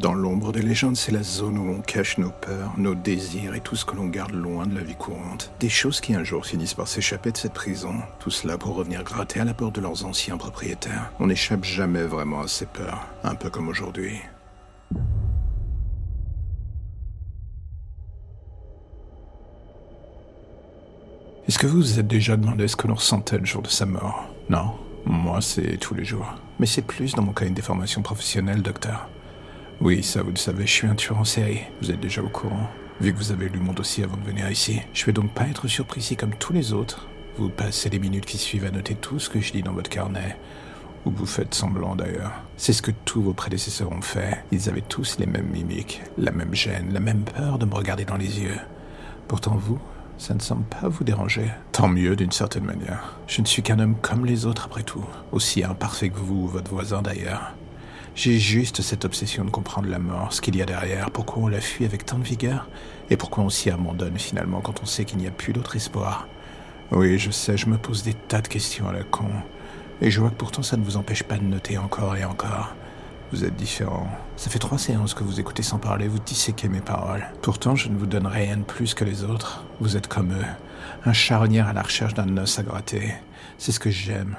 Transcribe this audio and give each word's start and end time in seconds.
Dans 0.00 0.14
l'ombre 0.14 0.52
des 0.52 0.62
légendes, 0.62 0.96
c'est 0.96 1.10
la 1.10 1.24
zone 1.24 1.58
où 1.58 1.72
on 1.72 1.80
cache 1.80 2.18
nos 2.18 2.30
peurs, 2.30 2.72
nos 2.78 2.94
désirs 2.94 3.56
et 3.56 3.60
tout 3.60 3.74
ce 3.74 3.84
que 3.84 3.96
l'on 3.96 4.06
garde 4.06 4.30
loin 4.30 4.64
de 4.64 4.76
la 4.76 4.84
vie 4.84 4.94
courante. 4.94 5.50
Des 5.58 5.68
choses 5.68 6.00
qui 6.00 6.14
un 6.14 6.22
jour 6.22 6.46
finissent 6.46 6.74
par 6.74 6.86
s'échapper 6.86 7.32
de 7.32 7.36
cette 7.36 7.52
prison. 7.52 7.94
Tout 8.20 8.30
cela 8.30 8.58
pour 8.58 8.76
revenir 8.76 9.02
gratter 9.02 9.40
à 9.40 9.44
la 9.44 9.54
porte 9.54 9.74
de 9.74 9.80
leurs 9.80 10.04
anciens 10.04 10.36
propriétaires. 10.36 11.10
On 11.18 11.26
n'échappe 11.26 11.64
jamais 11.64 12.04
vraiment 12.04 12.42
à 12.42 12.46
ces 12.46 12.66
peurs, 12.66 13.08
un 13.24 13.34
peu 13.34 13.50
comme 13.50 13.66
aujourd'hui. 13.66 14.20
Est-ce 21.48 21.58
que 21.58 21.66
vous 21.66 21.78
vous 21.78 21.98
êtes 21.98 22.06
déjà 22.06 22.36
demandé 22.36 22.68
ce 22.68 22.76
que 22.76 22.86
l'on 22.86 22.94
ressentait 22.94 23.38
le 23.38 23.46
jour 23.46 23.62
de 23.62 23.68
sa 23.68 23.84
mort? 23.84 24.28
Non? 24.48 24.74
Moi, 25.06 25.40
c'est 25.40 25.76
tous 25.78 25.94
les 25.94 26.04
jours. 26.04 26.34
Mais 26.60 26.66
c'est 26.66 26.82
plus 26.82 27.14
dans 27.14 27.22
mon 27.22 27.32
cas 27.32 27.46
une 27.46 27.54
déformation 27.54 28.02
professionnelle, 28.02 28.62
docteur. 28.62 29.08
Oui, 29.80 30.02
ça 30.02 30.22
vous 30.22 30.30
le 30.30 30.36
savez, 30.36 30.66
je 30.66 30.72
suis 30.72 30.86
un 30.88 30.96
tueur 30.96 31.18
en 31.18 31.24
série. 31.24 31.60
Vous 31.80 31.92
êtes 31.92 32.00
déjà 32.00 32.20
au 32.20 32.28
courant. 32.28 32.68
Vu 33.00 33.12
que 33.12 33.18
vous 33.18 33.30
avez 33.30 33.48
lu 33.48 33.60
mon 33.60 33.72
dossier 33.72 34.02
avant 34.02 34.16
de 34.16 34.24
venir 34.24 34.50
ici, 34.50 34.80
je 34.92 35.06
vais 35.06 35.12
donc 35.12 35.30
pas 35.30 35.46
être 35.46 35.68
surpris 35.68 36.02
si, 36.02 36.16
comme 36.16 36.34
tous 36.34 36.52
les 36.52 36.72
autres, 36.72 37.06
vous 37.36 37.48
passez 37.48 37.88
les 37.88 38.00
minutes 38.00 38.26
qui 38.26 38.38
suivent 38.38 38.64
à 38.64 38.72
noter 38.72 38.96
tout 38.96 39.20
ce 39.20 39.30
que 39.30 39.40
je 39.40 39.52
dis 39.52 39.62
dans 39.62 39.72
votre 39.72 39.88
carnet. 39.88 40.36
Ou 41.06 41.12
vous 41.12 41.26
faites 41.26 41.54
semblant 41.54 41.94
d'ailleurs. 41.94 42.32
C'est 42.56 42.72
ce 42.72 42.82
que 42.82 42.90
tous 43.04 43.22
vos 43.22 43.34
prédécesseurs 43.34 43.92
ont 43.92 44.02
fait. 44.02 44.42
Ils 44.50 44.68
avaient 44.68 44.80
tous 44.80 45.16
les 45.20 45.26
mêmes 45.26 45.46
mimiques, 45.46 46.02
la 46.18 46.32
même 46.32 46.56
gêne, 46.56 46.92
la 46.92 46.98
même 46.98 47.22
peur 47.22 47.60
de 47.60 47.64
me 47.64 47.74
regarder 47.74 48.04
dans 48.04 48.16
les 48.16 48.40
yeux. 48.40 48.58
Pourtant 49.28 49.54
vous, 49.54 49.78
ça 50.18 50.34
ne 50.34 50.40
semble 50.40 50.64
pas 50.64 50.88
vous 50.88 51.04
déranger. 51.04 51.52
Tant 51.70 51.86
mieux 51.86 52.16
d'une 52.16 52.32
certaine 52.32 52.64
manière. 52.64 53.16
Je 53.28 53.40
ne 53.42 53.46
suis 53.46 53.62
qu'un 53.62 53.78
homme 53.78 53.94
comme 54.02 54.26
les 54.26 54.44
autres 54.44 54.64
après 54.64 54.82
tout. 54.82 55.06
Aussi 55.30 55.62
imparfait 55.62 56.08
que 56.08 56.18
vous 56.18 56.42
ou 56.42 56.48
votre 56.48 56.72
voisin 56.72 57.00
d'ailleurs. 57.00 57.54
J'ai 58.18 58.40
juste 58.40 58.82
cette 58.82 59.04
obsession 59.04 59.44
de 59.44 59.50
comprendre 59.50 59.88
la 59.88 60.00
mort, 60.00 60.32
ce 60.32 60.40
qu'il 60.40 60.56
y 60.56 60.60
a 60.60 60.66
derrière, 60.66 61.12
pourquoi 61.12 61.44
on 61.44 61.46
la 61.46 61.60
fuit 61.60 61.84
avec 61.84 62.04
tant 62.04 62.18
de 62.18 62.24
vigueur, 62.24 62.68
et 63.10 63.16
pourquoi 63.16 63.44
on 63.44 63.48
s'y 63.48 63.70
abandonne 63.70 64.18
finalement 64.18 64.60
quand 64.60 64.82
on 64.82 64.86
sait 64.86 65.04
qu'il 65.04 65.18
n'y 65.18 65.28
a 65.28 65.30
plus 65.30 65.52
d'autre 65.52 65.76
espoir. 65.76 66.26
Oui, 66.90 67.16
je 67.16 67.30
sais, 67.30 67.56
je 67.56 67.68
me 67.68 67.78
pose 67.78 68.02
des 68.02 68.14
tas 68.14 68.40
de 68.40 68.48
questions 68.48 68.88
à 68.88 68.92
la 68.92 69.04
con, 69.04 69.30
et 70.00 70.10
je 70.10 70.18
vois 70.18 70.30
que 70.30 70.34
pourtant 70.34 70.64
ça 70.64 70.76
ne 70.76 70.82
vous 70.82 70.96
empêche 70.96 71.22
pas 71.22 71.36
de 71.36 71.44
noter 71.44 71.78
encore 71.78 72.16
et 72.16 72.24
encore. 72.24 72.74
Vous 73.30 73.44
êtes 73.44 73.54
différent. 73.54 74.08
Ça 74.34 74.50
fait 74.50 74.58
trois 74.58 74.78
séances 74.78 75.14
que 75.14 75.22
vous 75.22 75.38
écoutez 75.38 75.62
sans 75.62 75.78
parler, 75.78 76.08
vous 76.08 76.18
disséquez 76.18 76.68
mes 76.68 76.80
paroles. 76.80 77.24
Pourtant, 77.40 77.76
je 77.76 77.88
ne 77.88 77.96
vous 77.96 78.06
donne 78.06 78.26
rien 78.26 78.56
de 78.56 78.64
plus 78.64 78.94
que 78.94 79.04
les 79.04 79.22
autres. 79.22 79.64
Vous 79.78 79.96
êtes 79.96 80.08
comme 80.08 80.32
eux, 80.32 80.46
un 81.04 81.12
charnière 81.12 81.68
à 81.68 81.72
la 81.72 81.82
recherche 81.82 82.14
d'un 82.14 82.36
os 82.36 82.58
à 82.58 82.64
gratter. 82.64 83.14
C'est 83.58 83.70
ce 83.70 83.78
que 83.78 83.90
j'aime. 83.90 84.36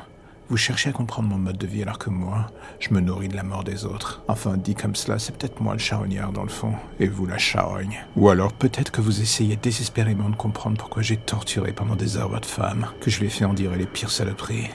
Vous 0.50 0.58
cherchez 0.58 0.90
à 0.90 0.94
comprendre 0.94 1.30
mon 1.30 1.38
mode 1.38 1.60
de 1.60 1.68
vie 1.68 1.84
alors 1.84 2.00
que 2.00 2.10
moi, 2.10 2.48
je 2.80 2.92
me 2.92 3.02
nourris 3.02 3.28
de 3.28 3.36
la 3.36 3.44
mort 3.44 3.64
des 3.64 3.86
autres. 3.86 4.24
Enfin, 4.28 4.58
dit 4.58 4.74
comme 4.74 4.96
cela, 4.96 5.20
c'est 5.20 5.38
peut-être 5.38 5.62
moi 5.62 5.74
le 5.74 5.80
charognard 5.80 6.32
dans 6.32 6.42
le 6.42 6.50
fond, 6.50 6.74
et 7.00 7.08
vous 7.08 7.28
la 7.28 7.38
charogne. 7.38 8.04
Ou 8.16 8.30
alors 8.30 8.52
peut-être 8.52 8.92
que 8.92 9.00
vous 9.00 9.22
essayez 9.22 9.58
désespérément 9.58 10.28
de 10.28 10.36
comprendre 10.36 10.80
pourquoi 10.80 11.04
j'ai 11.04 11.18
torturé 11.18 11.72
pendant 11.72 11.96
des 11.96 12.18
heures 12.18 12.30
votre 12.30 12.48
femme, 12.48 12.88
que 13.00 13.12
je 13.12 13.20
lui 13.20 13.28
ai 13.28 13.30
fait 13.30 13.46
endurer 13.46 13.78
les 13.78 13.86
pires 13.86 14.10
saloperies. 14.10 14.72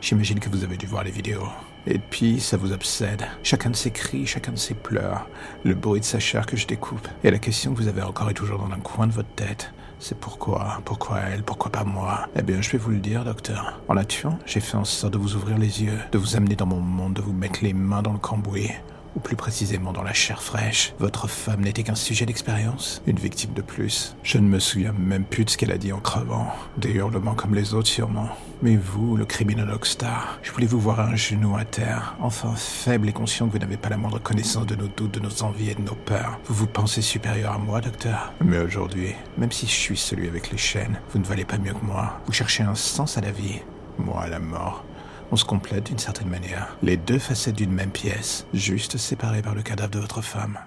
J'imagine 0.00 0.40
que 0.40 0.48
vous 0.48 0.64
avez 0.64 0.78
dû 0.78 0.86
voir 0.86 1.04
les 1.04 1.10
vidéos. 1.10 1.48
Et 1.86 1.98
puis, 1.98 2.40
ça 2.40 2.56
vous 2.56 2.72
obsède. 2.72 3.26
Chacun 3.42 3.68
de 3.68 3.76
ses 3.76 3.90
cris, 3.90 4.24
chacun 4.24 4.52
de 4.52 4.58
ses 4.58 4.74
pleurs, 4.74 5.28
le 5.62 5.74
bruit 5.74 6.00
de 6.00 6.06
sa 6.06 6.20
chair 6.20 6.46
que 6.46 6.56
je 6.56 6.66
découpe. 6.66 7.06
Et 7.22 7.30
la 7.30 7.38
question 7.38 7.74
que 7.74 7.82
vous 7.82 7.88
avez 7.88 8.02
encore 8.02 8.30
est 8.30 8.34
toujours 8.34 8.60
dans 8.60 8.74
un 8.74 8.80
coin 8.80 9.06
de 9.06 9.12
votre 9.12 9.34
tête. 9.36 9.74
C'est 10.00 10.18
pourquoi, 10.18 10.80
pourquoi 10.84 11.18
elle, 11.18 11.42
pourquoi 11.42 11.72
pas 11.72 11.82
moi? 11.82 12.28
Eh 12.36 12.42
bien, 12.42 12.62
je 12.62 12.70
vais 12.70 12.78
vous 12.78 12.90
le 12.90 12.98
dire, 12.98 13.24
docteur. 13.24 13.80
En 13.88 13.94
la 13.94 14.04
tuant, 14.04 14.38
j'ai 14.46 14.60
fait 14.60 14.76
en 14.76 14.84
sorte 14.84 15.14
de 15.14 15.18
vous 15.18 15.34
ouvrir 15.34 15.58
les 15.58 15.82
yeux, 15.82 15.98
de 16.12 16.18
vous 16.18 16.36
amener 16.36 16.54
dans 16.54 16.66
mon 16.66 16.80
monde, 16.80 17.14
de 17.14 17.22
vous 17.22 17.32
mettre 17.32 17.64
les 17.64 17.72
mains 17.72 18.02
dans 18.02 18.12
le 18.12 18.18
cambouis 18.18 18.70
ou 19.16 19.20
plus 19.20 19.36
précisément 19.36 19.92
dans 19.92 20.02
la 20.02 20.12
chair 20.12 20.40
fraîche. 20.40 20.94
Votre 21.00 21.28
femme 21.28 21.62
n'était 21.62 21.82
qu'un 21.82 21.96
sujet 21.96 22.26
d'expérience, 22.26 23.02
une 23.06 23.18
victime 23.18 23.52
de 23.54 23.62
plus. 23.62 24.14
Je 24.22 24.38
ne 24.38 24.48
me 24.48 24.60
souviens 24.60 24.92
même 24.92 25.24
plus 25.24 25.44
de 25.44 25.50
ce 25.50 25.56
qu'elle 25.56 25.72
a 25.72 25.78
dit 25.78 25.92
en 25.92 25.98
crevant, 25.98 26.46
des 26.76 26.92
hurlements 26.92 27.34
comme 27.34 27.54
les 27.54 27.74
autres 27.74 27.88
sûrement. 27.88 28.28
Mais 28.60 28.76
vous, 28.76 29.16
le 29.16 29.24
criminologue 29.24 29.84
star, 29.84 30.40
je 30.42 30.50
voulais 30.50 30.66
vous 30.66 30.80
voir 30.80 30.98
un 30.98 31.14
genou 31.14 31.56
à 31.56 31.64
terre, 31.64 32.16
enfin 32.20 32.54
faible 32.56 33.08
et 33.08 33.12
conscient 33.12 33.46
que 33.46 33.52
vous 33.52 33.58
n'avez 33.58 33.76
pas 33.76 33.88
la 33.88 33.96
moindre 33.96 34.18
connaissance 34.18 34.66
de 34.66 34.74
nos 34.74 34.88
doutes, 34.88 35.14
de 35.14 35.20
nos 35.20 35.44
envies 35.44 35.70
et 35.70 35.74
de 35.76 35.82
nos 35.82 35.94
peurs. 35.94 36.40
Vous 36.46 36.54
vous 36.54 36.66
pensez 36.66 37.00
supérieur 37.00 37.52
à 37.52 37.58
moi, 37.58 37.80
docteur? 37.80 38.32
Mais 38.44 38.58
aujourd'hui, 38.58 39.14
même 39.36 39.52
si 39.52 39.66
je 39.66 39.72
suis 39.72 39.96
celui 39.96 40.26
avec 40.26 40.50
les 40.50 40.58
chaînes, 40.58 40.98
vous 41.12 41.20
ne 41.20 41.24
valez 41.24 41.44
pas 41.44 41.58
mieux 41.58 41.72
que 41.72 41.84
moi. 41.84 42.20
Vous 42.26 42.32
cherchez 42.32 42.64
un 42.64 42.74
sens 42.74 43.16
à 43.16 43.20
la 43.20 43.30
vie, 43.30 43.60
moi 43.96 44.22
à 44.22 44.28
la 44.28 44.40
mort. 44.40 44.84
On 45.30 45.36
se 45.36 45.44
complète 45.44 45.86
d'une 45.86 45.98
certaine 45.98 46.28
manière. 46.28 46.76
Les 46.82 46.96
deux 46.96 47.20
facettes 47.20 47.56
d'une 47.56 47.72
même 47.72 47.90
pièce, 47.90 48.44
juste 48.54 48.96
séparées 48.96 49.42
par 49.42 49.54
le 49.54 49.62
cadavre 49.62 49.90
de 49.90 50.00
votre 50.00 50.22
femme. 50.22 50.58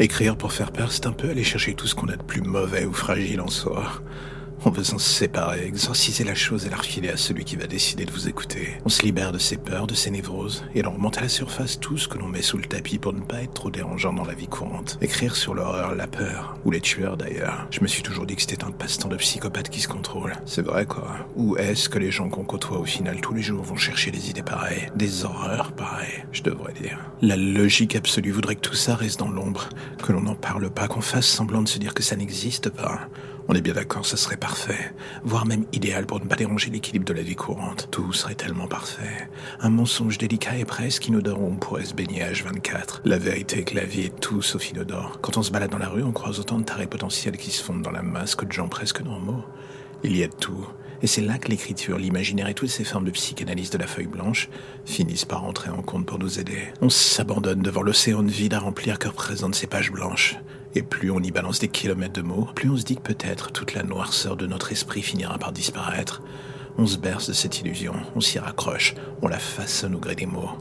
Écrire 0.00 0.36
pour 0.36 0.52
faire 0.52 0.72
peur, 0.72 0.90
c'est 0.90 1.06
un 1.06 1.12
peu 1.12 1.30
aller 1.30 1.44
chercher 1.44 1.74
tout 1.74 1.86
ce 1.86 1.94
qu'on 1.94 2.08
a 2.08 2.16
de 2.16 2.22
plus 2.22 2.42
mauvais 2.42 2.84
ou 2.84 2.92
fragile 2.92 3.40
en 3.40 3.48
soi. 3.48 3.92
On 4.66 4.70
veut 4.70 4.82
s'en 4.82 4.98
séparer, 4.98 5.66
exorciser 5.66 6.24
la 6.24 6.34
chose 6.34 6.64
et 6.64 6.70
la 6.70 6.78
refiler 6.78 7.10
à 7.10 7.18
celui 7.18 7.44
qui 7.44 7.56
va 7.56 7.66
décider 7.66 8.06
de 8.06 8.10
vous 8.10 8.28
écouter. 8.28 8.78
On 8.86 8.88
se 8.88 9.02
libère 9.02 9.30
de 9.30 9.38
ses 9.38 9.58
peurs, 9.58 9.86
de 9.86 9.92
ses 9.92 10.10
névroses, 10.10 10.64
et 10.74 10.80
l'on 10.80 10.92
remonte 10.92 11.18
à 11.18 11.20
la 11.20 11.28
surface 11.28 11.78
tout 11.78 11.98
ce 11.98 12.08
que 12.08 12.16
l'on 12.16 12.28
met 12.28 12.40
sous 12.40 12.56
le 12.56 12.64
tapis 12.64 12.98
pour 12.98 13.12
ne 13.12 13.20
pas 13.20 13.42
être 13.42 13.52
trop 13.52 13.70
dérangeant 13.70 14.14
dans 14.14 14.24
la 14.24 14.32
vie 14.32 14.46
courante. 14.46 14.96
Écrire 15.02 15.36
sur 15.36 15.54
l'horreur, 15.54 15.94
la 15.94 16.06
peur, 16.06 16.56
ou 16.64 16.70
les 16.70 16.80
tueurs 16.80 17.18
d'ailleurs. 17.18 17.66
Je 17.70 17.82
me 17.82 17.86
suis 17.86 18.02
toujours 18.02 18.24
dit 18.24 18.36
que 18.36 18.40
c'était 18.40 18.64
un 18.64 18.70
passe-temps 18.70 19.08
de 19.08 19.16
psychopathe 19.16 19.68
qui 19.68 19.80
se 19.82 19.88
contrôle. 19.88 20.32
C'est 20.46 20.64
vrai 20.64 20.86
quoi. 20.86 21.14
Où 21.36 21.58
est-ce 21.58 21.90
que 21.90 21.98
les 21.98 22.10
gens 22.10 22.30
qu'on 22.30 22.44
côtoie 22.44 22.78
au 22.78 22.86
final 22.86 23.20
tous 23.20 23.34
les 23.34 23.42
jours 23.42 23.64
vont 23.64 23.76
chercher 23.76 24.12
des 24.12 24.30
idées 24.30 24.42
pareilles? 24.42 24.88
Des 24.96 25.26
horreurs 25.26 25.72
pareilles, 25.72 26.24
je 26.32 26.42
devrais 26.42 26.72
dire. 26.72 26.98
La 27.20 27.36
logique 27.36 27.96
absolue 27.96 28.30
voudrait 28.30 28.56
que 28.56 28.62
tout 28.62 28.74
ça 28.74 28.94
reste 28.94 29.18
dans 29.18 29.30
l'ombre, 29.30 29.68
que 30.02 30.12
l'on 30.12 30.22
n'en 30.22 30.36
parle 30.36 30.70
pas, 30.70 30.88
qu'on 30.88 31.02
fasse 31.02 31.26
semblant 31.26 31.60
de 31.60 31.68
se 31.68 31.78
dire 31.78 31.92
que 31.92 32.02
ça 32.02 32.16
n'existe 32.16 32.70
pas. 32.70 33.10
On 33.46 33.54
est 33.54 33.60
bien 33.60 33.74
d'accord, 33.74 34.06
ce 34.06 34.16
serait 34.16 34.38
parfait, 34.38 34.94
voire 35.22 35.44
même 35.44 35.66
idéal 35.72 36.06
pour 36.06 36.18
ne 36.18 36.24
pas 36.24 36.36
déranger 36.36 36.70
l'équilibre 36.70 37.04
de 37.04 37.12
la 37.12 37.22
vie 37.22 37.34
courante. 37.34 37.88
Tout 37.90 38.12
serait 38.14 38.34
tellement 38.34 38.66
parfait. 38.66 39.28
Un 39.60 39.68
mensonge 39.68 40.16
délicat 40.16 40.56
et 40.56 40.64
presque 40.64 41.06
inodore 41.08 41.42
on 41.42 41.56
pourrait 41.56 41.84
se 41.84 41.92
baigner 41.92 42.22
à 42.22 42.32
H24. 42.32 43.00
La 43.04 43.18
vérité 43.18 43.58
est 43.58 43.64
que 43.64 43.74
la 43.74 43.84
vie 43.84 44.02
est 44.02 44.20
tout 44.20 44.40
sauf 44.40 44.70
inodore. 44.70 45.18
Quand 45.20 45.36
on 45.36 45.42
se 45.42 45.50
balade 45.50 45.70
dans 45.70 45.78
la 45.78 45.90
rue, 45.90 46.02
on 46.02 46.12
croise 46.12 46.40
autant 46.40 46.58
de 46.58 46.64
tarés 46.64 46.86
potentiels 46.86 47.36
qui 47.36 47.50
se 47.50 47.62
fondent 47.62 47.82
dans 47.82 47.90
la 47.90 48.02
masse 48.02 48.34
que 48.34 48.46
de 48.46 48.52
gens 48.52 48.68
presque 48.68 49.02
normaux. 49.02 49.44
Il 50.02 50.16
y 50.16 50.22
a 50.22 50.28
de 50.28 50.34
tout. 50.34 50.66
Et 51.02 51.06
c'est 51.06 51.20
là 51.20 51.36
que 51.36 51.48
l'écriture, 51.48 51.98
l'imaginaire 51.98 52.48
et 52.48 52.54
toutes 52.54 52.70
ces 52.70 52.84
formes 52.84 53.04
de 53.04 53.10
psychanalyse 53.10 53.68
de 53.68 53.76
la 53.76 53.86
feuille 53.86 54.06
blanche 54.06 54.48
finissent 54.86 55.26
par 55.26 55.44
entrer 55.44 55.68
en 55.68 55.82
compte 55.82 56.06
pour 56.06 56.18
nous 56.18 56.40
aider. 56.40 56.72
On 56.80 56.88
s'abandonne 56.88 57.60
devant 57.60 57.82
l'océan 57.82 58.22
de 58.22 58.30
vide 58.30 58.54
à 58.54 58.60
remplir 58.60 58.98
que 58.98 59.08
représentent 59.08 59.54
ces 59.54 59.66
pages 59.66 59.92
blanches. 59.92 60.36
Et 60.74 60.82
plus 60.82 61.10
on 61.10 61.20
y 61.20 61.30
balance 61.30 61.60
des 61.60 61.68
kilomètres 61.68 62.14
de 62.14 62.22
mots, 62.22 62.48
plus 62.54 62.68
on 62.68 62.76
se 62.76 62.84
dit 62.84 62.96
que 62.96 63.02
peut-être 63.02 63.52
toute 63.52 63.74
la 63.74 63.82
noirceur 63.82 64.36
de 64.36 64.46
notre 64.46 64.72
esprit 64.72 65.02
finira 65.02 65.38
par 65.38 65.52
disparaître. 65.52 66.22
On 66.76 66.86
se 66.86 66.98
berce 66.98 67.28
de 67.28 67.32
cette 67.32 67.60
illusion, 67.60 67.94
on 68.16 68.20
s'y 68.20 68.40
raccroche, 68.40 68.94
on 69.22 69.28
la 69.28 69.38
façonne 69.38 69.94
au 69.94 70.00
gré 70.00 70.16
des 70.16 70.26
mots. 70.26 70.58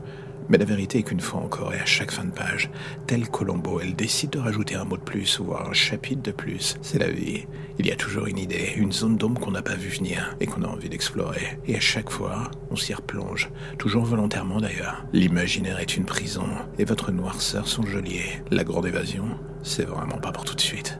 Mais 0.49 0.57
la 0.57 0.65
vérité 0.65 0.99
est 0.99 1.03
qu'une 1.03 1.19
fois 1.19 1.41
encore 1.41 1.73
et 1.73 1.79
à 1.79 1.85
chaque 1.85 2.11
fin 2.11 2.25
de 2.25 2.31
page, 2.31 2.69
tel 3.07 3.29
Colombo, 3.29 3.79
elle 3.79 3.95
décide 3.95 4.31
de 4.31 4.39
rajouter 4.39 4.75
un 4.75 4.83
mot 4.83 4.97
de 4.97 5.01
plus, 5.01 5.39
voire 5.39 5.69
un 5.69 5.73
chapitre 5.73 6.21
de 6.21 6.31
plus. 6.31 6.75
C'est 6.81 6.99
la 6.99 7.09
vie. 7.09 7.45
Il 7.79 7.87
y 7.87 7.91
a 7.91 7.95
toujours 7.95 8.27
une 8.27 8.37
idée, 8.37 8.73
une 8.75 8.91
zone 8.91 9.17
d'ombre 9.17 9.41
qu'on 9.41 9.51
n'a 9.51 9.61
pas 9.61 9.75
vu 9.75 9.89
venir 9.89 10.35
et 10.39 10.45
qu'on 10.45 10.63
a 10.63 10.67
envie 10.67 10.89
d'explorer. 10.89 11.57
Et 11.65 11.75
à 11.75 11.79
chaque 11.79 12.09
fois, 12.09 12.51
on 12.69 12.75
s'y 12.75 12.93
replonge, 12.93 13.49
toujours 13.79 14.03
volontairement 14.03 14.59
d'ailleurs. 14.59 15.05
L'imaginaire 15.13 15.79
est 15.79 15.97
une 15.97 16.05
prison 16.05 16.47
et 16.77 16.85
votre 16.85 17.11
noirceur 17.11 17.67
son 17.67 17.83
geôlier. 17.83 18.43
La 18.51 18.63
grande 18.63 18.85
évasion, 18.85 19.25
c'est 19.63 19.85
vraiment 19.85 20.17
pas 20.17 20.31
pour 20.31 20.45
tout 20.45 20.55
de 20.55 20.61
suite. 20.61 20.99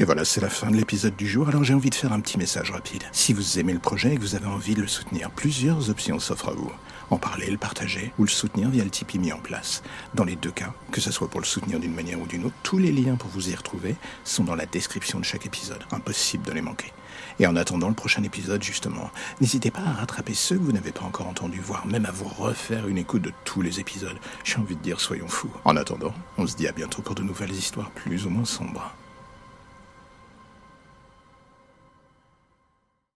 Et 0.00 0.04
voilà, 0.04 0.24
c'est 0.24 0.40
la 0.40 0.48
fin 0.48 0.70
de 0.70 0.76
l'épisode 0.76 1.16
du 1.16 1.26
jour, 1.26 1.48
alors 1.48 1.64
j'ai 1.64 1.74
envie 1.74 1.90
de 1.90 1.94
faire 1.96 2.12
un 2.12 2.20
petit 2.20 2.38
message 2.38 2.70
rapide. 2.70 3.02
Si 3.10 3.32
vous 3.32 3.58
aimez 3.58 3.72
le 3.72 3.80
projet 3.80 4.12
et 4.12 4.14
que 4.14 4.20
vous 4.20 4.36
avez 4.36 4.46
envie 4.46 4.76
de 4.76 4.80
le 4.80 4.86
soutenir, 4.86 5.28
plusieurs 5.28 5.90
options 5.90 6.20
s'offrent 6.20 6.50
à 6.50 6.52
vous. 6.52 6.70
En 7.10 7.16
parler, 7.16 7.50
le 7.50 7.58
partager 7.58 8.12
ou 8.16 8.22
le 8.22 8.28
soutenir 8.28 8.70
via 8.70 8.84
le 8.84 8.90
Tipeee 8.90 9.18
mis 9.18 9.32
en 9.32 9.40
place. 9.40 9.82
Dans 10.14 10.22
les 10.22 10.36
deux 10.36 10.52
cas, 10.52 10.72
que 10.92 11.00
ce 11.00 11.10
soit 11.10 11.28
pour 11.28 11.40
le 11.40 11.46
soutenir 11.46 11.80
d'une 11.80 11.96
manière 11.96 12.20
ou 12.20 12.28
d'une 12.28 12.44
autre, 12.44 12.54
tous 12.62 12.78
les 12.78 12.92
liens 12.92 13.16
pour 13.16 13.28
vous 13.30 13.50
y 13.50 13.54
retrouver 13.56 13.96
sont 14.22 14.44
dans 14.44 14.54
la 14.54 14.66
description 14.66 15.18
de 15.18 15.24
chaque 15.24 15.46
épisode. 15.46 15.82
Impossible 15.90 16.46
de 16.46 16.52
les 16.52 16.62
manquer. 16.62 16.92
Et 17.40 17.48
en 17.48 17.56
attendant 17.56 17.88
le 17.88 17.94
prochain 17.94 18.22
épisode, 18.22 18.62
justement, 18.62 19.10
n'hésitez 19.40 19.72
pas 19.72 19.82
à 19.84 19.94
rattraper 19.94 20.34
ceux 20.34 20.58
que 20.58 20.62
vous 20.62 20.70
n'avez 20.70 20.92
pas 20.92 21.06
encore 21.06 21.26
entendus, 21.26 21.60
voire 21.60 21.86
même 21.88 22.06
à 22.06 22.12
vous 22.12 22.28
refaire 22.28 22.86
une 22.86 22.98
écoute 22.98 23.22
de 23.22 23.32
tous 23.44 23.62
les 23.62 23.80
épisodes. 23.80 24.18
J'ai 24.44 24.58
envie 24.58 24.76
de 24.76 24.82
dire, 24.82 25.00
soyons 25.00 25.26
fous. 25.26 25.50
En 25.64 25.74
attendant, 25.74 26.14
on 26.36 26.46
se 26.46 26.54
dit 26.54 26.68
à 26.68 26.72
bientôt 26.72 27.02
pour 27.02 27.16
de 27.16 27.24
nouvelles 27.24 27.50
histoires 27.50 27.90
plus 27.90 28.26
ou 28.26 28.30
moins 28.30 28.44
sombres. 28.44 28.94